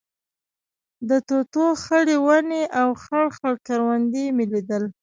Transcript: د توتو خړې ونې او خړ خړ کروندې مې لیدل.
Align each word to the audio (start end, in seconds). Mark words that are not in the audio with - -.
د 1.09 1.11
توتو 1.27 1.63
خړې 1.81 2.17
ونې 2.25 2.63
او 2.79 2.87
خړ 3.01 3.25
خړ 3.35 3.53
کروندې 3.67 4.25
مې 4.35 4.45
لیدل. 4.53 4.83